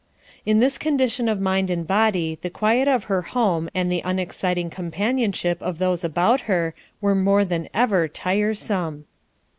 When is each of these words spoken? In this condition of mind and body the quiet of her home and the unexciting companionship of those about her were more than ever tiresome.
In 0.47 0.57
this 0.57 0.79
condition 0.79 1.29
of 1.29 1.39
mind 1.39 1.69
and 1.69 1.85
body 1.85 2.39
the 2.41 2.49
quiet 2.49 2.87
of 2.87 3.03
her 3.03 3.21
home 3.21 3.69
and 3.75 3.91
the 3.91 4.01
unexciting 4.03 4.71
companionship 4.71 5.61
of 5.61 5.77
those 5.77 6.03
about 6.03 6.41
her 6.49 6.73
were 7.01 7.13
more 7.13 7.45
than 7.45 7.69
ever 7.71 8.07
tiresome. 8.07 9.05